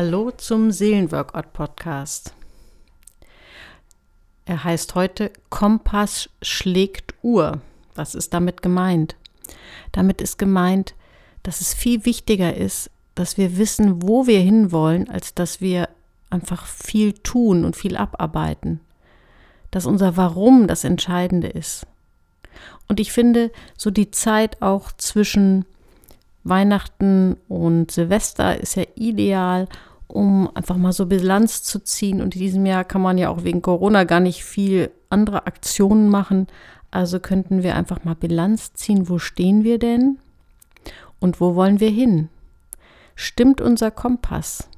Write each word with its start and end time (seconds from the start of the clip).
Hallo 0.00 0.30
zum 0.30 0.70
Seelenworkout 0.70 1.52
Podcast. 1.52 2.32
Er 4.44 4.62
heißt 4.62 4.94
heute 4.94 5.32
Kompass 5.50 6.30
schlägt 6.40 7.14
Uhr. 7.24 7.60
Was 7.96 8.14
ist 8.14 8.32
damit 8.32 8.62
gemeint? 8.62 9.16
Damit 9.90 10.20
ist 10.20 10.38
gemeint, 10.38 10.94
dass 11.42 11.60
es 11.60 11.74
viel 11.74 12.04
wichtiger 12.04 12.56
ist, 12.56 12.92
dass 13.16 13.38
wir 13.38 13.58
wissen, 13.58 14.00
wo 14.00 14.28
wir 14.28 14.38
hinwollen, 14.38 15.10
als 15.10 15.34
dass 15.34 15.60
wir 15.60 15.88
einfach 16.30 16.66
viel 16.66 17.12
tun 17.12 17.64
und 17.64 17.74
viel 17.74 17.96
abarbeiten. 17.96 18.78
Dass 19.72 19.84
unser 19.84 20.16
Warum 20.16 20.68
das 20.68 20.84
Entscheidende 20.84 21.48
ist. 21.48 21.88
Und 22.86 23.00
ich 23.00 23.10
finde, 23.10 23.50
so 23.76 23.90
die 23.90 24.12
Zeit 24.12 24.62
auch 24.62 24.92
zwischen 24.92 25.64
Weihnachten 26.44 27.36
und 27.48 27.90
Silvester 27.90 28.60
ist 28.60 28.76
ja 28.76 28.84
ideal, 28.94 29.66
um 30.08 30.50
einfach 30.54 30.76
mal 30.76 30.92
so 30.92 31.06
Bilanz 31.06 31.62
zu 31.62 31.84
ziehen. 31.84 32.20
Und 32.20 32.34
in 32.34 32.40
diesem 32.40 32.66
Jahr 32.66 32.84
kann 32.84 33.02
man 33.02 33.18
ja 33.18 33.28
auch 33.28 33.44
wegen 33.44 33.62
Corona 33.62 34.04
gar 34.04 34.20
nicht 34.20 34.42
viel 34.44 34.90
andere 35.10 35.46
Aktionen 35.46 36.08
machen. 36.08 36.48
Also 36.90 37.20
könnten 37.20 37.62
wir 37.62 37.76
einfach 37.76 38.04
mal 38.04 38.14
Bilanz 38.14 38.72
ziehen. 38.72 39.08
Wo 39.08 39.18
stehen 39.18 39.62
wir 39.62 39.78
denn? 39.78 40.18
Und 41.20 41.40
wo 41.40 41.54
wollen 41.54 41.78
wir 41.78 41.90
hin? 41.90 42.30
Stimmt 43.14 43.60
unser 43.60 43.90
Kompass? 43.90 44.68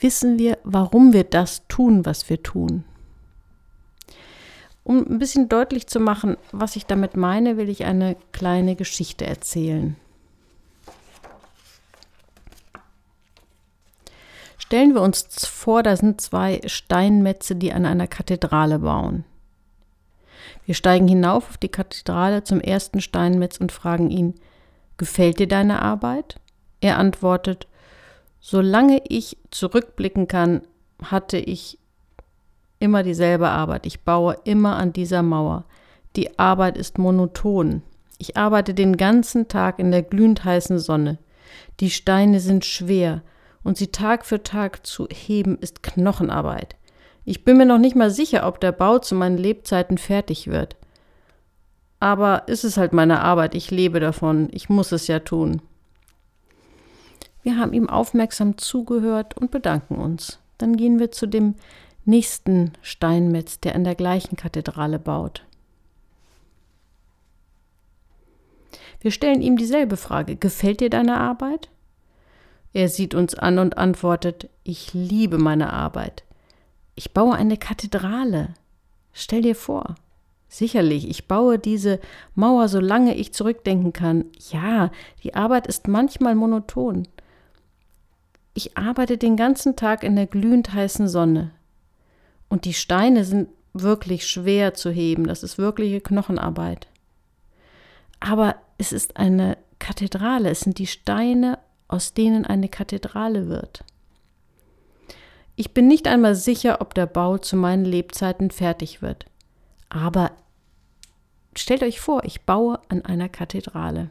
Wissen 0.00 0.38
wir, 0.38 0.58
warum 0.64 1.12
wir 1.12 1.24
das 1.24 1.66
tun, 1.68 2.06
was 2.06 2.28
wir 2.30 2.42
tun? 2.42 2.84
Um 4.82 5.06
ein 5.06 5.18
bisschen 5.18 5.48
deutlich 5.48 5.86
zu 5.86 6.00
machen, 6.00 6.38
was 6.52 6.74
ich 6.74 6.86
damit 6.86 7.16
meine, 7.16 7.58
will 7.58 7.68
ich 7.68 7.84
eine 7.84 8.16
kleine 8.32 8.76
Geschichte 8.76 9.26
erzählen. 9.26 9.96
Stellen 14.70 14.94
wir 14.94 15.02
uns 15.02 15.26
vor, 15.46 15.82
da 15.82 15.96
sind 15.96 16.20
zwei 16.20 16.60
Steinmetze, 16.64 17.56
die 17.56 17.72
an 17.72 17.84
einer 17.84 18.06
Kathedrale 18.06 18.78
bauen. 18.78 19.24
Wir 20.64 20.76
steigen 20.76 21.08
hinauf 21.08 21.48
auf 21.48 21.56
die 21.56 21.70
Kathedrale 21.70 22.44
zum 22.44 22.60
ersten 22.60 23.00
Steinmetz 23.00 23.56
und 23.56 23.72
fragen 23.72 24.12
ihn, 24.12 24.36
gefällt 24.96 25.40
dir 25.40 25.48
deine 25.48 25.82
Arbeit? 25.82 26.38
Er 26.80 26.98
antwortet, 26.98 27.66
solange 28.38 29.02
ich 29.08 29.38
zurückblicken 29.50 30.28
kann, 30.28 30.62
hatte 31.02 31.38
ich 31.38 31.76
immer 32.78 33.02
dieselbe 33.02 33.48
Arbeit. 33.48 33.86
Ich 33.86 34.02
baue 34.04 34.36
immer 34.44 34.76
an 34.76 34.92
dieser 34.92 35.24
Mauer. 35.24 35.64
Die 36.14 36.38
Arbeit 36.38 36.78
ist 36.78 36.96
monoton. 36.96 37.82
Ich 38.18 38.36
arbeite 38.36 38.72
den 38.72 38.96
ganzen 38.96 39.48
Tag 39.48 39.80
in 39.80 39.90
der 39.90 40.04
glühend 40.04 40.44
heißen 40.44 40.78
Sonne. 40.78 41.18
Die 41.80 41.90
Steine 41.90 42.38
sind 42.38 42.64
schwer 42.64 43.22
und 43.62 43.76
sie 43.76 43.88
Tag 43.88 44.24
für 44.24 44.42
Tag 44.42 44.86
zu 44.86 45.06
heben 45.08 45.58
ist 45.58 45.82
Knochenarbeit. 45.82 46.76
Ich 47.24 47.44
bin 47.44 47.56
mir 47.56 47.66
noch 47.66 47.78
nicht 47.78 47.96
mal 47.96 48.10
sicher, 48.10 48.46
ob 48.46 48.60
der 48.60 48.72
Bau 48.72 48.98
zu 48.98 49.14
meinen 49.14 49.38
Lebzeiten 49.38 49.98
fertig 49.98 50.48
wird. 50.48 50.76
Aber 52.00 52.48
ist 52.48 52.64
es 52.64 52.76
halt 52.76 52.92
meine 52.92 53.20
Arbeit, 53.20 53.54
ich 53.54 53.70
lebe 53.70 54.00
davon, 54.00 54.48
ich 54.52 54.68
muss 54.70 54.90
es 54.90 55.06
ja 55.06 55.18
tun. 55.18 55.60
Wir 57.42 57.58
haben 57.58 57.72
ihm 57.72 57.88
aufmerksam 57.88 58.58
zugehört 58.58 59.36
und 59.36 59.50
bedanken 59.50 59.96
uns. 59.96 60.38
Dann 60.58 60.76
gehen 60.76 60.98
wir 60.98 61.10
zu 61.10 61.26
dem 61.26 61.54
nächsten 62.04 62.72
Steinmetz, 62.82 63.60
der 63.60 63.74
an 63.74 63.84
der 63.84 63.94
gleichen 63.94 64.36
Kathedrale 64.36 64.98
baut. 64.98 65.44
Wir 69.00 69.10
stellen 69.10 69.40
ihm 69.40 69.56
dieselbe 69.56 69.96
Frage. 69.96 70.36
Gefällt 70.36 70.80
dir 70.80 70.90
deine 70.90 71.18
Arbeit? 71.18 71.70
Er 72.72 72.88
sieht 72.88 73.14
uns 73.14 73.34
an 73.34 73.58
und 73.58 73.78
antwortet, 73.78 74.48
ich 74.62 74.94
liebe 74.94 75.38
meine 75.38 75.72
Arbeit. 75.72 76.24
Ich 76.94 77.12
baue 77.12 77.34
eine 77.34 77.56
Kathedrale. 77.56 78.54
Stell 79.12 79.42
dir 79.42 79.56
vor. 79.56 79.96
Sicherlich, 80.48 81.08
ich 81.08 81.28
baue 81.28 81.58
diese 81.58 82.00
Mauer, 82.34 82.68
solange 82.68 83.14
ich 83.14 83.32
zurückdenken 83.32 83.92
kann. 83.92 84.24
Ja, 84.50 84.90
die 85.22 85.34
Arbeit 85.34 85.66
ist 85.66 85.88
manchmal 85.88 86.34
monoton. 86.34 87.06
Ich 88.54 88.76
arbeite 88.76 89.16
den 89.16 89.36
ganzen 89.36 89.76
Tag 89.76 90.02
in 90.02 90.16
der 90.16 90.26
glühend 90.26 90.72
heißen 90.72 91.08
Sonne. 91.08 91.52
Und 92.48 92.64
die 92.64 92.74
Steine 92.74 93.24
sind 93.24 93.48
wirklich 93.72 94.26
schwer 94.26 94.74
zu 94.74 94.90
heben. 94.90 95.28
Das 95.28 95.44
ist 95.44 95.56
wirkliche 95.56 96.00
Knochenarbeit. 96.00 96.88
Aber 98.18 98.56
es 98.76 98.92
ist 98.92 99.16
eine 99.16 99.56
Kathedrale. 99.78 100.50
Es 100.50 100.60
sind 100.60 100.78
die 100.78 100.88
Steine, 100.88 101.58
aus 101.90 102.14
denen 102.14 102.44
eine 102.44 102.68
Kathedrale 102.68 103.48
wird. 103.48 103.84
Ich 105.56 105.74
bin 105.74 105.88
nicht 105.88 106.06
einmal 106.08 106.34
sicher, 106.34 106.80
ob 106.80 106.94
der 106.94 107.06
Bau 107.06 107.38
zu 107.38 107.56
meinen 107.56 107.84
Lebzeiten 107.84 108.50
fertig 108.50 109.02
wird. 109.02 109.26
Aber 109.88 110.32
stellt 111.54 111.82
euch 111.82 112.00
vor, 112.00 112.24
ich 112.24 112.42
baue 112.42 112.80
an 112.88 113.04
einer 113.04 113.28
Kathedrale. 113.28 114.08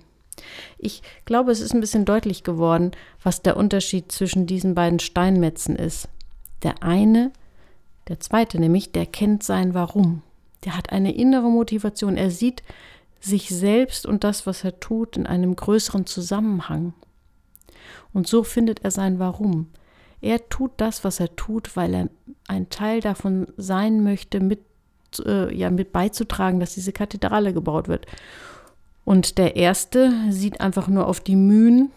Ich 0.77 1.01
glaube, 1.25 1.51
es 1.51 1.59
ist 1.59 1.73
ein 1.73 1.81
bisschen 1.81 2.05
deutlich 2.05 2.43
geworden, 2.43 2.91
was 3.23 3.41
der 3.41 3.57
Unterschied 3.57 4.11
zwischen 4.11 4.45
diesen 4.45 4.75
beiden 4.75 4.99
Steinmetzen 4.99 5.75
ist. 5.75 6.07
Der 6.61 6.83
eine 6.83 7.31
der 8.09 8.19
zweite 8.19 8.59
nämlich, 8.59 8.91
der 8.91 9.05
kennt 9.05 9.43
sein 9.43 9.73
Warum. 9.75 10.23
Der 10.65 10.75
hat 10.75 10.91
eine 10.91 11.13
innere 11.13 11.49
Motivation. 11.49 12.17
Er 12.17 12.31
sieht 12.31 12.63
sich 13.21 13.49
selbst 13.49 14.05
und 14.05 14.23
das, 14.23 14.47
was 14.47 14.63
er 14.63 14.79
tut, 14.79 15.15
in 15.15 15.27
einem 15.27 15.55
größeren 15.55 16.05
Zusammenhang. 16.05 16.93
Und 18.13 18.27
so 18.27 18.43
findet 18.43 18.83
er 18.83 18.91
sein 18.91 19.19
Warum. 19.19 19.67
Er 20.21 20.49
tut 20.49 20.71
das, 20.77 21.03
was 21.03 21.19
er 21.19 21.35
tut, 21.35 21.75
weil 21.75 21.93
er 21.93 22.09
ein 22.47 22.69
Teil 22.69 22.99
davon 22.99 23.47
sein 23.57 24.03
möchte, 24.03 24.39
mit, 24.39 24.61
äh, 25.25 25.53
ja, 25.55 25.69
mit 25.69 25.91
beizutragen, 25.91 26.59
dass 26.59 26.73
diese 26.73 26.91
Kathedrale 26.91 27.53
gebaut 27.53 27.87
wird. 27.87 28.05
Und 29.05 29.37
der 29.37 29.55
erste 29.55 30.11
sieht 30.29 30.61
einfach 30.61 30.87
nur 30.87 31.07
auf 31.07 31.19
die 31.19 31.35
Mühen 31.35 31.91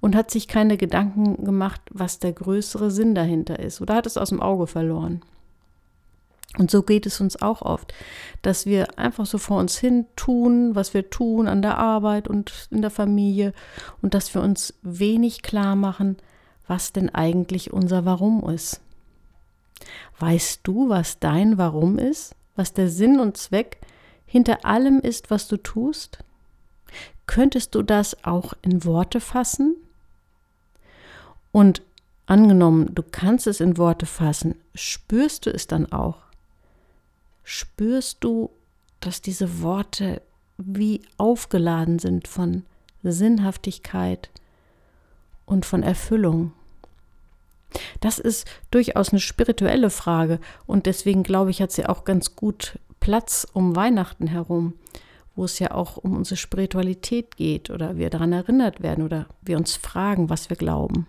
und 0.00 0.16
hat 0.16 0.30
sich 0.30 0.48
keine 0.48 0.76
Gedanken 0.76 1.44
gemacht, 1.44 1.80
was 1.90 2.18
der 2.18 2.32
größere 2.32 2.90
Sinn 2.90 3.14
dahinter 3.14 3.58
ist 3.58 3.80
oder 3.80 3.94
hat 3.94 4.06
es 4.06 4.16
aus 4.16 4.30
dem 4.30 4.42
Auge 4.42 4.66
verloren. 4.66 5.22
Und 6.58 6.70
so 6.70 6.82
geht 6.82 7.06
es 7.06 7.20
uns 7.20 7.40
auch 7.40 7.62
oft, 7.62 7.94
dass 8.42 8.66
wir 8.66 8.98
einfach 8.98 9.24
so 9.24 9.38
vor 9.38 9.58
uns 9.58 9.78
hin 9.78 10.06
tun, 10.16 10.74
was 10.74 10.92
wir 10.92 11.08
tun 11.08 11.48
an 11.48 11.62
der 11.62 11.78
Arbeit 11.78 12.28
und 12.28 12.68
in 12.70 12.82
der 12.82 12.90
Familie 12.90 13.54
und 14.02 14.12
dass 14.12 14.34
wir 14.34 14.42
uns 14.42 14.74
wenig 14.82 15.42
klar 15.42 15.76
machen, 15.76 16.18
was 16.66 16.92
denn 16.92 17.08
eigentlich 17.08 17.72
unser 17.72 18.04
Warum 18.04 18.48
ist. 18.50 18.80
Weißt 20.18 20.60
du, 20.64 20.90
was 20.90 21.18
dein 21.18 21.56
Warum 21.58 21.98
ist? 21.98 22.34
Was 22.54 22.74
der 22.74 22.88
Sinn 22.88 23.18
und 23.18 23.38
Zweck 23.38 23.78
hinter 24.26 24.64
allem 24.66 25.00
ist, 25.00 25.30
was 25.30 25.48
du 25.48 25.56
tust? 25.56 26.18
Könntest 27.26 27.74
du 27.74 27.82
das 27.82 28.24
auch 28.24 28.52
in 28.60 28.84
Worte 28.84 29.20
fassen? 29.20 29.76
Und 31.50 31.82
angenommen, 32.26 32.94
du 32.94 33.02
kannst 33.02 33.46
es 33.46 33.60
in 33.60 33.78
Worte 33.78 34.06
fassen, 34.06 34.54
spürst 34.74 35.46
du 35.46 35.50
es 35.50 35.66
dann 35.66 35.90
auch? 35.92 36.18
Spürst 37.44 38.18
du, 38.20 38.50
dass 39.00 39.20
diese 39.20 39.62
Worte 39.62 40.22
wie 40.58 41.02
aufgeladen 41.18 41.98
sind 41.98 42.28
von 42.28 42.64
Sinnhaftigkeit 43.02 44.30
und 45.44 45.66
von 45.66 45.82
Erfüllung. 45.82 46.52
Das 48.00 48.18
ist 48.18 48.46
durchaus 48.70 49.10
eine 49.10 49.20
spirituelle 49.20 49.90
Frage 49.90 50.38
und 50.66 50.86
deswegen 50.86 51.22
glaube 51.22 51.50
ich, 51.50 51.62
hat 51.62 51.72
sie 51.72 51.86
auch 51.86 52.04
ganz 52.04 52.36
gut 52.36 52.78
Platz 53.00 53.46
um 53.52 53.74
Weihnachten 53.74 54.26
herum, 54.26 54.74
wo 55.34 55.44
es 55.44 55.58
ja 55.58 55.72
auch 55.72 55.96
um 55.96 56.14
unsere 56.14 56.36
Spiritualität 56.36 57.36
geht 57.36 57.70
oder 57.70 57.96
wir 57.96 58.10
daran 58.10 58.32
erinnert 58.32 58.82
werden 58.82 59.04
oder 59.04 59.26
wir 59.40 59.56
uns 59.56 59.74
fragen, 59.74 60.30
was 60.30 60.50
wir 60.50 60.56
glauben. 60.56 61.06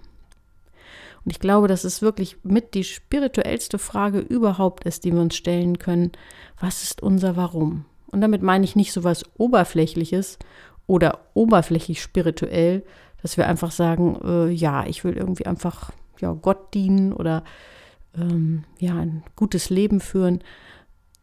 Und 1.25 1.31
ich 1.31 1.40
glaube, 1.40 1.68
dass 1.68 1.84
es 1.84 2.02
wirklich 2.02 2.38
mit 2.44 2.74
die 2.74 2.84
spirituellste 2.84 3.80
Frage 3.80 4.20
überhaupt 4.20 4.84
ist, 4.84 5.06
die 5.06 5.14
wir 5.14 5.22
uns 5.22 5.36
stellen 5.36 5.80
können. 5.80 6.12
Was 6.60 6.84
ist 6.84 7.02
unser 7.02 7.38
Warum? 7.38 7.86
Und 8.08 8.22
damit 8.22 8.42
meine 8.42 8.66
ich 8.66 8.75
nicht 8.75 8.92
so 8.92 9.04
was 9.04 9.24
Oberflächliches 9.38 10.38
oder 10.86 11.20
oberflächlich 11.34 12.02
spirituell, 12.02 12.84
dass 13.22 13.38
wir 13.38 13.48
einfach 13.48 13.72
sagen, 13.72 14.20
äh, 14.24 14.50
ja, 14.50 14.86
ich 14.86 15.04
will 15.06 15.14
irgendwie 15.14 15.46
einfach 15.46 15.92
ja, 16.20 16.34
Gott 16.34 16.74
dienen 16.74 17.14
oder 17.14 17.44
ähm, 18.16 18.66
ja, 18.80 18.98
ein 18.98 19.24
gutes 19.38 19.70
Leben 19.70 20.02
führen, 20.02 20.44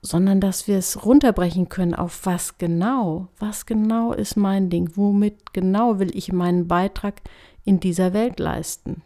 sondern 0.01 0.41
dass 0.41 0.67
wir 0.67 0.79
es 0.79 1.05
runterbrechen 1.05 1.69
können 1.69 1.95
auf 1.95 2.25
was 2.25 2.57
genau, 2.57 3.29
was 3.39 3.67
genau 3.67 4.15
ist 4.15 4.37
mein 4.37 4.71
Ding, 4.71 4.93
womit 4.95 5.53
genau 5.53 5.99
will 5.99 6.17
ich 6.17 6.33
meinen 6.33 6.67
Beitrag 6.69 7.21
in 7.65 7.81
dieser 7.81 8.15
Welt 8.15 8.41
leisten 8.41 9.03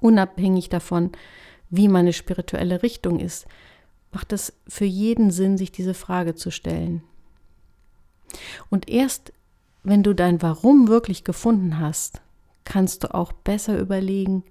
unabhängig 0.00 0.68
davon, 0.68 1.12
wie 1.70 1.88
meine 1.88 2.12
spirituelle 2.12 2.82
Richtung 2.82 3.20
ist, 3.20 3.46
macht 4.12 4.32
es 4.32 4.52
für 4.68 4.84
jeden 4.84 5.30
Sinn, 5.30 5.58
sich 5.58 5.72
diese 5.72 5.94
Frage 5.94 6.34
zu 6.34 6.50
stellen. 6.50 7.02
Und 8.70 8.88
erst 8.88 9.32
wenn 9.86 10.02
du 10.02 10.14
dein 10.14 10.42
Warum 10.42 10.88
wirklich 10.88 11.22
gefunden 11.22 11.78
hast, 11.78 12.20
kannst 12.64 13.04
du 13.04 13.14
auch 13.14 13.32
besser 13.32 13.78
überlegen, 13.78 14.42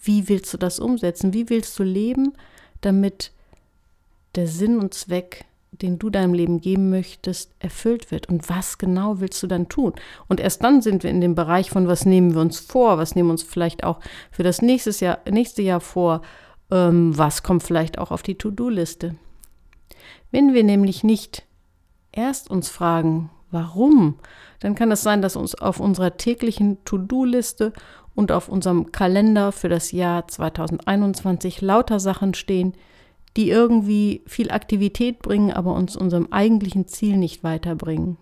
wie 0.00 0.30
willst 0.30 0.52
du 0.54 0.56
das 0.56 0.80
umsetzen? 0.80 1.34
Wie 1.34 1.50
willst 1.50 1.78
du 1.78 1.82
leben, 1.82 2.32
damit 2.80 3.32
der 4.34 4.46
Sinn 4.46 4.78
und 4.78 4.94
Zweck, 4.94 5.44
den 5.72 5.98
du 5.98 6.10
deinem 6.10 6.34
Leben 6.34 6.60
geben 6.60 6.90
möchtest, 6.90 7.54
erfüllt 7.58 8.10
wird? 8.10 8.28
Und 8.28 8.48
was 8.48 8.78
genau 8.78 9.20
willst 9.20 9.42
du 9.42 9.46
dann 9.46 9.68
tun? 9.68 9.94
Und 10.28 10.38
erst 10.38 10.62
dann 10.62 10.82
sind 10.82 11.02
wir 11.02 11.10
in 11.10 11.20
dem 11.20 11.34
Bereich 11.34 11.70
von, 11.70 11.88
was 11.88 12.04
nehmen 12.04 12.34
wir 12.34 12.40
uns 12.40 12.60
vor? 12.60 12.98
Was 12.98 13.14
nehmen 13.14 13.28
wir 13.28 13.32
uns 13.32 13.42
vielleicht 13.42 13.82
auch 13.84 14.00
für 14.30 14.42
das 14.42 14.62
nächste 14.62 14.90
Jahr, 15.04 15.18
nächste 15.30 15.62
Jahr 15.62 15.80
vor? 15.80 16.22
Ähm, 16.70 17.16
was 17.16 17.42
kommt 17.42 17.62
vielleicht 17.62 17.98
auch 17.98 18.10
auf 18.10 18.22
die 18.22 18.36
To-Do-Liste? 18.36 19.16
Wenn 20.30 20.54
wir 20.54 20.64
nämlich 20.64 21.04
nicht 21.04 21.44
erst 22.12 22.50
uns 22.50 22.68
fragen, 22.68 23.30
warum, 23.50 24.18
dann 24.60 24.74
kann 24.74 24.90
es 24.90 25.02
sein, 25.02 25.22
dass 25.22 25.36
uns 25.36 25.54
auf 25.54 25.80
unserer 25.80 26.16
täglichen 26.16 26.84
To-Do-Liste 26.84 27.72
und 28.14 28.32
auf 28.32 28.48
unserem 28.48 28.92
Kalender 28.92 29.52
für 29.52 29.68
das 29.68 29.92
Jahr 29.92 30.28
2021 30.28 31.60
lauter 31.60 32.00
Sachen 32.00 32.34
stehen, 32.34 32.74
die 33.36 33.50
irgendwie 33.50 34.22
viel 34.26 34.50
Aktivität 34.50 35.20
bringen, 35.20 35.52
aber 35.52 35.74
uns 35.74 35.96
unserem 35.96 36.28
eigentlichen 36.30 36.86
Ziel 36.86 37.16
nicht 37.16 37.42
weiterbringen. 37.42 38.16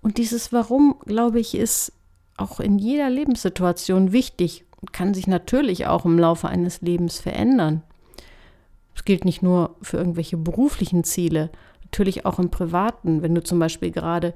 Und 0.00 0.18
dieses 0.18 0.52
Warum, 0.52 0.96
glaube 1.04 1.40
ich, 1.40 1.54
ist 1.54 1.92
auch 2.36 2.60
in 2.60 2.78
jeder 2.78 3.10
Lebenssituation 3.10 4.12
wichtig 4.12 4.64
und 4.80 4.92
kann 4.92 5.12
sich 5.12 5.26
natürlich 5.26 5.86
auch 5.86 6.04
im 6.04 6.18
Laufe 6.18 6.48
eines 6.48 6.80
Lebens 6.80 7.18
verändern. 7.18 7.82
Es 8.94 9.04
gilt 9.04 9.24
nicht 9.24 9.42
nur 9.42 9.76
für 9.82 9.98
irgendwelche 9.98 10.36
beruflichen 10.36 11.04
Ziele, 11.04 11.50
natürlich 11.84 12.24
auch 12.24 12.38
im 12.38 12.50
privaten, 12.50 13.22
wenn 13.22 13.34
du 13.34 13.42
zum 13.42 13.58
Beispiel 13.58 13.90
gerade 13.90 14.34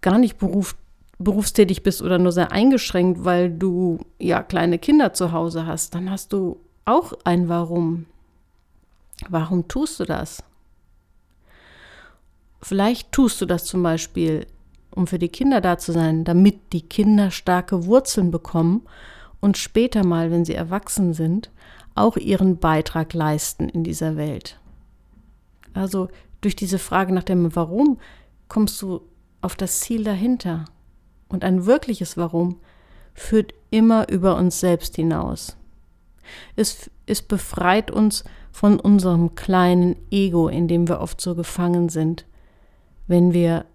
gar 0.00 0.18
nicht 0.18 0.38
beruf, 0.38 0.76
berufstätig 1.18 1.82
bist 1.82 2.02
oder 2.02 2.18
nur 2.18 2.32
sehr 2.32 2.52
eingeschränkt, 2.52 3.24
weil 3.24 3.50
du 3.50 3.98
ja 4.18 4.42
kleine 4.42 4.78
Kinder 4.78 5.12
zu 5.12 5.32
Hause 5.32 5.66
hast, 5.66 5.94
dann 5.94 6.10
hast 6.10 6.32
du 6.32 6.58
auch 6.86 7.12
ein 7.24 7.48
Warum. 7.48 8.06
Warum 9.28 9.68
tust 9.68 10.00
du 10.00 10.04
das? 10.04 10.42
Vielleicht 12.62 13.12
tust 13.12 13.40
du 13.40 13.46
das 13.46 13.64
zum 13.64 13.82
Beispiel, 13.82 14.46
um 14.90 15.06
für 15.06 15.18
die 15.18 15.28
Kinder 15.28 15.60
da 15.60 15.76
zu 15.76 15.92
sein, 15.92 16.24
damit 16.24 16.72
die 16.72 16.82
Kinder 16.82 17.30
starke 17.30 17.84
Wurzeln 17.84 18.30
bekommen 18.30 18.82
und 19.40 19.58
später 19.58 20.04
mal, 20.04 20.30
wenn 20.30 20.44
sie 20.44 20.54
erwachsen 20.54 21.12
sind, 21.12 21.50
auch 21.94 22.16
ihren 22.16 22.58
Beitrag 22.58 23.12
leisten 23.12 23.68
in 23.68 23.84
dieser 23.84 24.16
Welt. 24.16 24.58
Also 25.74 26.08
durch 26.40 26.56
diese 26.56 26.78
Frage 26.78 27.12
nach 27.12 27.22
dem 27.22 27.54
Warum 27.54 27.98
kommst 28.48 28.80
du 28.80 29.02
auf 29.40 29.54
das 29.54 29.80
Ziel 29.80 30.04
dahinter. 30.04 30.64
Und 31.28 31.44
ein 31.44 31.66
wirkliches 31.66 32.16
Warum 32.16 32.56
führt 33.14 33.54
immer 33.70 34.08
über 34.08 34.36
uns 34.36 34.60
selbst 34.60 34.96
hinaus. 34.96 35.56
Es, 36.56 36.90
es 37.06 37.22
befreit 37.22 37.90
uns 37.90 38.24
von 38.52 38.80
unserem 38.80 39.34
kleinen 39.34 39.96
Ego, 40.10 40.48
in 40.48 40.68
dem 40.68 40.88
wir 40.88 41.00
oft 41.00 41.20
so 41.20 41.34
gefangen 41.34 41.88
sind, 41.88 42.26
wenn 43.06 43.32
wir 43.32 43.66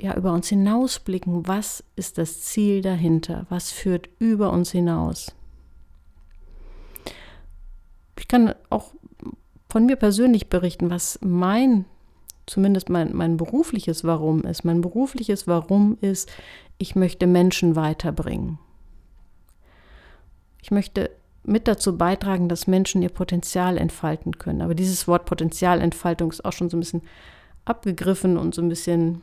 ja 0.00 0.14
über 0.16 0.32
uns 0.32 0.48
hinausblicken, 0.48 1.46
was 1.46 1.84
ist 1.96 2.18
das 2.18 2.40
Ziel 2.42 2.82
dahinter, 2.82 3.46
was 3.48 3.70
führt 3.70 4.08
über 4.18 4.52
uns 4.52 4.70
hinaus. 4.70 5.34
Ich 8.18 8.28
kann 8.28 8.54
auch 8.70 8.92
von 9.68 9.86
mir 9.86 9.96
persönlich 9.96 10.48
berichten, 10.48 10.90
was 10.90 11.18
mein, 11.22 11.84
zumindest 12.46 12.88
mein, 12.88 13.14
mein 13.14 13.36
berufliches 13.36 14.04
Warum 14.04 14.42
ist. 14.42 14.64
Mein 14.64 14.80
berufliches 14.80 15.46
Warum 15.46 15.98
ist, 16.00 16.30
ich 16.78 16.94
möchte 16.94 17.26
Menschen 17.26 17.76
weiterbringen. 17.76 18.58
Ich 20.62 20.70
möchte 20.70 21.10
mit 21.44 21.68
dazu 21.68 21.96
beitragen, 21.96 22.48
dass 22.48 22.66
Menschen 22.66 23.02
ihr 23.02 23.08
Potenzial 23.08 23.78
entfalten 23.78 24.38
können. 24.38 24.60
Aber 24.60 24.74
dieses 24.74 25.08
Wort 25.08 25.24
Potenzialentfaltung 25.24 26.30
ist 26.30 26.44
auch 26.44 26.52
schon 26.52 26.68
so 26.68 26.76
ein 26.76 26.80
bisschen 26.80 27.02
abgegriffen 27.64 28.36
und 28.36 28.54
so 28.54 28.62
ein 28.62 28.68
bisschen 28.68 29.22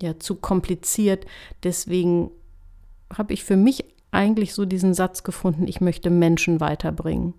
ja 0.00 0.18
zu 0.18 0.36
kompliziert. 0.36 1.26
Deswegen 1.62 2.30
habe 3.16 3.32
ich 3.32 3.44
für 3.44 3.56
mich 3.56 3.84
eigentlich 4.10 4.54
so 4.54 4.64
diesen 4.64 4.94
Satz 4.94 5.22
gefunden, 5.22 5.66
ich 5.66 5.80
möchte 5.80 6.10
Menschen 6.10 6.60
weiterbringen. 6.60 7.34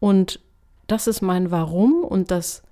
Und 0.00 0.40
das 0.86 1.06
ist 1.06 1.22
mein 1.22 1.50
Warum 1.50 2.04
und 2.04 2.30
das 2.30 2.62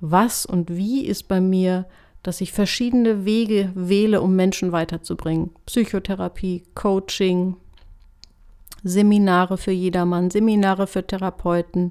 Was 0.00 0.46
und 0.46 0.74
Wie 0.74 1.04
ist 1.04 1.28
bei 1.28 1.40
mir, 1.40 1.86
dass 2.22 2.40
ich 2.40 2.52
verschiedene 2.52 3.24
Wege 3.24 3.70
wähle, 3.74 4.22
um 4.22 4.34
Menschen 4.34 4.72
weiterzubringen. 4.72 5.50
Psychotherapie, 5.66 6.64
Coaching, 6.74 7.56
Seminare 8.84 9.56
für 9.56 9.72
jedermann, 9.72 10.30
Seminare 10.30 10.86
für 10.86 11.06
Therapeuten, 11.06 11.90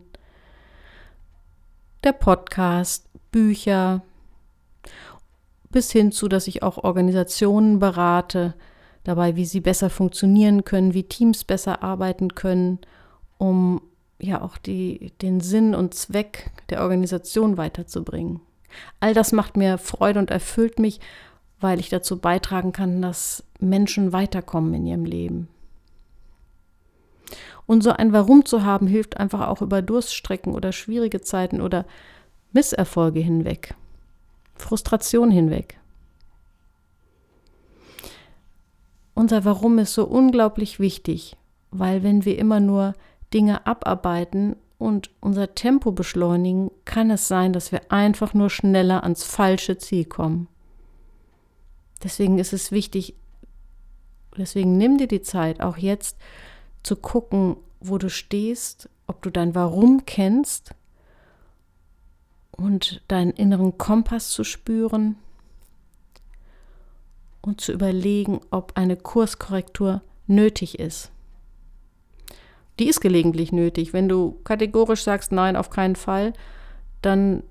der 2.03 2.13
Podcast, 2.13 3.09
Bücher, 3.31 4.03
bis 5.71 5.91
hin 5.91 6.11
zu, 6.11 6.27
dass 6.27 6.47
ich 6.47 6.61
auch 6.61 6.77
Organisationen 6.77 7.79
berate, 7.79 8.53
dabei, 9.03 9.35
wie 9.35 9.45
sie 9.45 9.59
besser 9.59 9.89
funktionieren 9.89 10.63
können, 10.63 10.93
wie 10.93 11.03
Teams 11.03 11.43
besser 11.43 11.83
arbeiten 11.83 12.35
können, 12.35 12.79
um 13.37 13.81
ja 14.19 14.41
auch 14.41 14.57
die, 14.57 15.11
den 15.21 15.41
Sinn 15.41 15.75
und 15.75 15.93
Zweck 15.93 16.51
der 16.69 16.81
Organisation 16.81 17.57
weiterzubringen. 17.57 18.39
All 18.99 19.13
das 19.13 19.31
macht 19.31 19.57
mir 19.57 19.77
Freude 19.77 20.19
und 20.19 20.31
erfüllt 20.31 20.79
mich, 20.79 20.99
weil 21.59 21.79
ich 21.79 21.89
dazu 21.89 22.19
beitragen 22.19 22.71
kann, 22.71 23.01
dass 23.01 23.43
Menschen 23.59 24.13
weiterkommen 24.13 24.73
in 24.73 24.85
ihrem 24.85 25.05
Leben. 25.05 25.47
Und 27.65 27.83
so 27.83 27.91
ein 27.91 28.13
Warum 28.13 28.45
zu 28.45 28.63
haben, 28.63 28.87
hilft 28.87 29.17
einfach 29.17 29.47
auch 29.47 29.61
über 29.61 29.81
Durststrecken 29.81 30.53
oder 30.53 30.71
schwierige 30.71 31.21
Zeiten 31.21 31.61
oder 31.61 31.85
Misserfolge 32.51 33.19
hinweg, 33.19 33.75
Frustration 34.55 35.31
hinweg. 35.31 35.79
Unser 39.15 39.45
Warum 39.45 39.79
ist 39.79 39.93
so 39.93 40.05
unglaublich 40.05 40.79
wichtig, 40.79 41.37
weil 41.71 42.03
wenn 42.03 42.25
wir 42.25 42.37
immer 42.37 42.59
nur 42.59 42.93
Dinge 43.33 43.65
abarbeiten 43.65 44.55
und 44.77 45.09
unser 45.19 45.55
Tempo 45.55 45.91
beschleunigen, 45.91 46.71
kann 46.85 47.09
es 47.09 47.27
sein, 47.27 47.53
dass 47.53 47.71
wir 47.71 47.91
einfach 47.91 48.33
nur 48.33 48.49
schneller 48.49 49.03
ans 49.03 49.23
falsche 49.23 49.77
Ziel 49.77 50.05
kommen. 50.05 50.47
Deswegen 52.03 52.37
ist 52.37 52.53
es 52.53 52.71
wichtig, 52.71 53.15
deswegen 54.37 54.77
nimm 54.77 54.97
dir 54.97 55.07
die 55.07 55.21
Zeit, 55.21 55.61
auch 55.61 55.77
jetzt 55.77 56.17
zu 56.83 56.95
gucken, 56.95 57.57
wo 57.79 57.97
du 57.97 58.09
stehst, 58.09 58.89
ob 59.07 59.21
du 59.21 59.29
dein 59.29 59.55
Warum 59.55 60.05
kennst 60.05 60.75
und 62.51 63.01
deinen 63.07 63.31
inneren 63.31 63.77
Kompass 63.77 64.29
zu 64.29 64.43
spüren 64.43 65.15
und 67.41 67.59
zu 67.61 67.71
überlegen, 67.71 68.39
ob 68.51 68.73
eine 68.75 68.95
Kurskorrektur 68.95 70.01
nötig 70.27 70.79
ist 70.79 71.13
die 72.79 72.87
ist 72.87 73.01
gelegentlich 73.01 73.51
nötig. 73.51 73.93
Wenn 73.93 74.09
du 74.09 74.39
kategorisch 74.43 75.03
sagst, 75.03 75.31
nein, 75.31 75.55
auf 75.55 75.69
keinen 75.69 75.95
Fall, 75.95 76.33
dann 77.01 77.43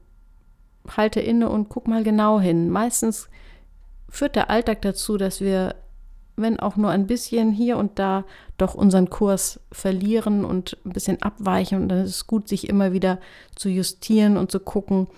halte 0.97 1.21
inne 1.21 1.49
und 1.49 1.69
guck 1.69 1.87
mal 1.87 2.03
genau 2.03 2.41
hin. 2.41 2.71
Meistens 2.71 3.29
führt 4.09 4.37
der 4.37 4.51
Alltag 4.51 4.83
dazu, 4.83 5.17
dass 5.17 5.41
wir, 5.41 5.77
wenn 6.37 6.59
auch 6.59 6.77
nur 6.77 6.91
ein 6.91 7.07
bisschen 7.07 7.53
hier 7.53 7.77
und 7.77 7.99
da, 7.99 8.25
doch 8.59 8.75
unseren 8.75 9.11
Kurs 9.11 9.61
verlieren 9.71 10.45
und 10.45 10.79
ein 10.85 10.93
bisschen 10.93 11.21
abweichen. 11.23 11.83
Und 11.83 11.89
dann 11.89 12.05
ist 12.05 12.17
es 12.17 12.27
gut, 12.27 12.49
sich 12.49 12.69
immer 12.69 12.93
wieder 12.93 13.19
zu 13.55 13.69
justieren 13.69 14.37
und 14.37 14.51
zu 14.51 14.61
gucken, 14.61 15.09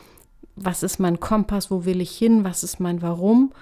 was 0.57 0.83
ist 0.83 0.99
mein 0.99 1.21
Kompass, 1.21 1.71
wo 1.71 1.85
will 1.85 2.01
ich 2.01 2.17
hin, 2.17 2.45
was 2.45 2.65
ist 2.65 2.81
mein 2.81 3.03
Warum 3.03 3.53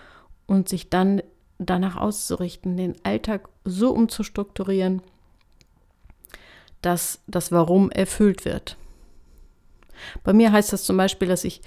und 0.47 0.69
sich 0.69 0.91
dann 0.91 1.23
danach 1.59 1.97
auszurichten, 1.97 2.77
den 2.77 2.97
Alltag 3.05 3.49
so 3.65 3.93
umzustrukturieren, 3.93 5.03
dass 6.81 7.21
das 7.27 7.53
Warum 7.53 7.91
erfüllt 7.91 8.45
wird. 8.45 8.77
Bei 10.25 10.33
mir 10.33 10.53
heißt 10.53 10.73
das 10.73 10.85
zum 10.85 10.97
Beispiel, 10.97 11.29
dass 11.29 11.45
ich 11.45 11.63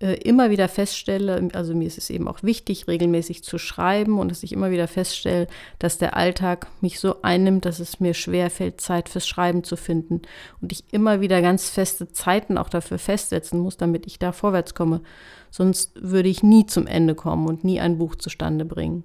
immer 0.00 0.48
wieder 0.48 0.68
feststelle, 0.68 1.50
also 1.52 1.74
mir 1.74 1.86
ist 1.86 1.98
es 1.98 2.08
eben 2.08 2.26
auch 2.26 2.42
wichtig, 2.42 2.88
regelmäßig 2.88 3.44
zu 3.44 3.58
schreiben 3.58 4.18
und 4.18 4.30
dass 4.30 4.42
ich 4.42 4.52
immer 4.52 4.70
wieder 4.70 4.88
feststelle, 4.88 5.46
dass 5.78 5.98
der 5.98 6.16
Alltag 6.16 6.68
mich 6.80 6.98
so 6.98 7.20
einnimmt, 7.20 7.66
dass 7.66 7.80
es 7.80 8.00
mir 8.00 8.14
schwerfällt, 8.14 8.80
Zeit 8.80 9.10
fürs 9.10 9.28
Schreiben 9.28 9.62
zu 9.62 9.76
finden 9.76 10.22
und 10.62 10.72
ich 10.72 10.84
immer 10.90 11.20
wieder 11.20 11.42
ganz 11.42 11.68
feste 11.68 12.08
Zeiten 12.12 12.56
auch 12.56 12.70
dafür 12.70 12.98
festsetzen 12.98 13.60
muss, 13.60 13.76
damit 13.76 14.06
ich 14.06 14.18
da 14.18 14.32
vorwärts 14.32 14.74
komme. 14.74 15.02
Sonst 15.50 15.92
würde 16.00 16.30
ich 16.30 16.42
nie 16.42 16.64
zum 16.64 16.86
Ende 16.86 17.14
kommen 17.14 17.46
und 17.46 17.64
nie 17.64 17.78
ein 17.78 17.98
Buch 17.98 18.14
zustande 18.14 18.64
bringen. 18.64 19.04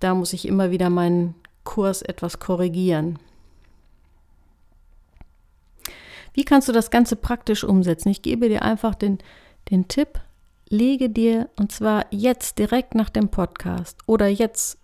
Da 0.00 0.12
muss 0.14 0.32
ich 0.32 0.48
immer 0.48 0.72
wieder 0.72 0.90
meinen 0.90 1.36
Kurs 1.62 2.02
etwas 2.02 2.40
korrigieren. 2.40 3.20
Wie 6.34 6.44
kannst 6.44 6.68
du 6.68 6.72
das 6.72 6.90
Ganze 6.90 7.14
praktisch 7.14 7.62
umsetzen? 7.62 8.08
Ich 8.08 8.22
gebe 8.22 8.48
dir 8.48 8.62
einfach 8.62 8.94
den, 8.96 9.18
den 9.70 9.88
Tipp, 9.88 10.20
lege 10.68 11.10
dir, 11.10 11.48
und 11.56 11.72
zwar 11.72 12.06
jetzt 12.10 12.58
direkt 12.58 12.94
nach 12.94 13.10
dem 13.10 13.28
Podcast 13.28 13.98
oder 14.06 14.28
jetzt, 14.28 14.78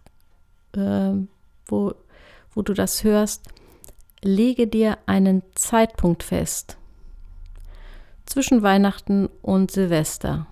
äh, 0.74 1.12
wo, 1.66 1.94
wo 2.52 2.62
du 2.62 2.74
das 2.74 3.04
hörst, 3.04 3.48
lege 4.22 4.66
dir 4.66 4.98
einen 5.06 5.42
Zeitpunkt 5.54 6.22
fest 6.22 6.76
zwischen 8.26 8.62
Weihnachten 8.62 9.28
und 9.42 9.70
Silvester. 9.70 10.46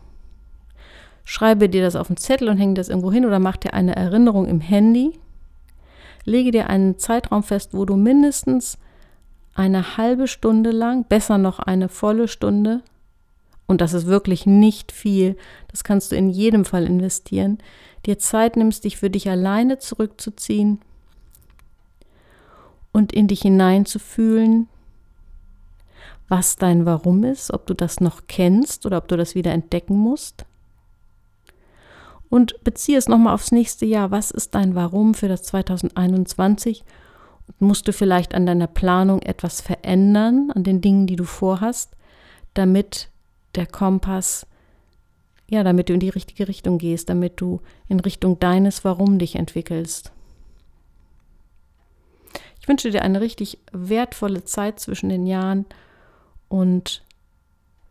Schreibe 1.24 1.68
dir 1.68 1.82
das 1.82 1.96
auf 1.96 2.08
den 2.08 2.16
Zettel 2.16 2.48
und 2.48 2.58
hänge 2.58 2.74
das 2.74 2.88
irgendwo 2.88 3.12
hin 3.12 3.24
oder 3.24 3.38
mach 3.38 3.56
dir 3.56 3.72
eine 3.74 3.94
Erinnerung 3.94 4.46
im 4.46 4.60
Handy. 4.60 5.18
Lege 6.24 6.50
dir 6.50 6.68
einen 6.68 6.98
Zeitraum 6.98 7.42
fest, 7.42 7.72
wo 7.72 7.84
du 7.84 7.96
mindestens 7.96 8.78
eine 9.54 9.96
halbe 9.96 10.26
Stunde 10.26 10.70
lang, 10.70 11.04
besser 11.04 11.38
noch 11.38 11.58
eine 11.60 11.88
volle 11.88 12.28
Stunde, 12.28 12.82
und 13.70 13.80
das 13.80 13.92
ist 13.92 14.06
wirklich 14.06 14.46
nicht 14.46 14.90
viel, 14.90 15.36
das 15.68 15.84
kannst 15.84 16.10
du 16.10 16.16
in 16.16 16.28
jedem 16.28 16.64
Fall 16.64 16.86
investieren, 16.86 17.58
dir 18.04 18.18
Zeit 18.18 18.56
nimmst, 18.56 18.82
dich 18.82 18.96
für 18.96 19.10
dich 19.10 19.30
alleine 19.30 19.78
zurückzuziehen 19.78 20.80
und 22.90 23.12
in 23.12 23.28
dich 23.28 23.42
hineinzufühlen, 23.42 24.66
was 26.26 26.56
dein 26.56 26.84
Warum 26.84 27.22
ist, 27.22 27.52
ob 27.52 27.64
du 27.68 27.74
das 27.74 28.00
noch 28.00 28.22
kennst 28.26 28.86
oder 28.86 28.98
ob 28.98 29.06
du 29.06 29.16
das 29.16 29.36
wieder 29.36 29.52
entdecken 29.52 29.96
musst. 29.96 30.44
Und 32.28 32.64
beziehe 32.64 32.98
es 32.98 33.06
nochmal 33.06 33.34
aufs 33.34 33.52
nächste 33.52 33.86
Jahr. 33.86 34.10
Was 34.10 34.32
ist 34.32 34.56
dein 34.56 34.74
Warum 34.74 35.14
für 35.14 35.28
das 35.28 35.44
2021? 35.44 36.82
Und 37.46 37.60
musst 37.60 37.86
du 37.86 37.92
vielleicht 37.92 38.34
an 38.34 38.46
deiner 38.46 38.66
Planung 38.66 39.22
etwas 39.22 39.60
verändern, 39.60 40.50
an 40.52 40.64
den 40.64 40.80
Dingen, 40.80 41.06
die 41.06 41.16
du 41.16 41.24
vorhast, 41.24 41.94
damit 42.54 43.10
der 43.54 43.66
Kompass, 43.66 44.46
ja, 45.48 45.64
damit 45.64 45.88
du 45.88 45.94
in 45.94 46.00
die 46.00 46.08
richtige 46.08 46.48
Richtung 46.48 46.78
gehst, 46.78 47.08
damit 47.08 47.40
du 47.40 47.60
in 47.88 48.00
Richtung 48.00 48.38
deines 48.38 48.84
Warum 48.84 49.18
dich 49.18 49.34
entwickelst. 49.34 50.12
Ich 52.60 52.68
wünsche 52.68 52.90
dir 52.90 53.02
eine 53.02 53.20
richtig 53.20 53.58
wertvolle 53.72 54.44
Zeit 54.44 54.78
zwischen 54.78 55.08
den 55.08 55.26
Jahren 55.26 55.66
und 56.48 57.02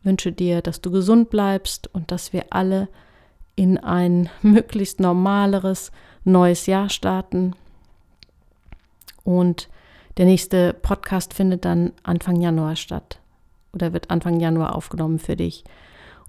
wünsche 0.02 0.32
dir, 0.32 0.62
dass 0.62 0.80
du 0.80 0.90
gesund 0.90 1.28
bleibst 1.28 1.92
und 1.92 2.10
dass 2.10 2.32
wir 2.32 2.46
alle 2.50 2.88
in 3.56 3.76
ein 3.76 4.30
möglichst 4.42 5.00
normaleres 5.00 5.92
neues 6.24 6.66
Jahr 6.66 6.88
starten. 6.88 7.54
Und 9.22 9.68
der 10.16 10.24
nächste 10.24 10.72
Podcast 10.72 11.34
findet 11.34 11.64
dann 11.64 11.92
Anfang 12.02 12.40
Januar 12.40 12.76
statt 12.76 13.19
oder 13.72 13.92
wird 13.92 14.10
Anfang 14.10 14.40
Januar 14.40 14.74
aufgenommen 14.74 15.18
für 15.18 15.36
dich. 15.36 15.64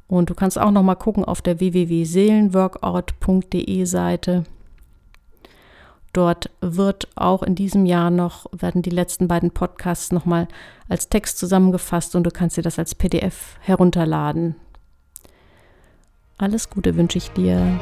Und 0.08 0.30
du 0.30 0.36
kannst 0.36 0.60
auch 0.60 0.72
noch 0.72 0.84
mal 0.84 0.96
gucken 0.96 1.24
auf 1.24 1.42
der 1.42 1.60
www.seelenworkout.de 1.60 3.86
Seite. 3.86 4.44
Dort 6.14 6.50
wird 6.60 7.08
auch 7.16 7.44
in 7.44 7.56
diesem 7.56 7.86
Jahr 7.86 8.12
noch, 8.12 8.46
werden 8.52 8.82
die 8.82 8.90
letzten 8.90 9.30
beiden 9.30 9.52
Podcasts 9.52 10.12
nochmal 10.12 10.50
als 10.90 11.08
Text 11.08 11.38
zusammengefasst 11.38 12.16
und 12.16 12.26
du 12.26 12.32
kannst 12.32 12.58
dir 12.58 12.64
das 12.64 12.78
als 12.78 12.96
PDF 12.96 13.56
herunterladen. 13.62 14.56
Alles 16.38 16.70
Gute 16.70 16.98
wünsche 16.98 17.18
ich 17.18 17.32
dir. 17.32 17.80